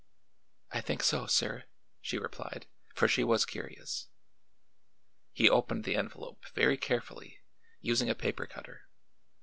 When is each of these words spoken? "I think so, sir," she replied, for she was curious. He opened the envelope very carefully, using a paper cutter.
"I 0.71 0.81
think 0.81 1.03
so, 1.03 1.27
sir," 1.27 1.65
she 2.01 2.17
replied, 2.17 2.65
for 2.95 3.07
she 3.07 3.23
was 3.23 3.45
curious. 3.45 4.07
He 5.31 5.47
opened 5.47 5.83
the 5.83 5.95
envelope 5.95 6.43
very 6.55 6.75
carefully, 6.77 7.41
using 7.81 8.09
a 8.09 8.15
paper 8.15 8.47
cutter. 8.47 8.87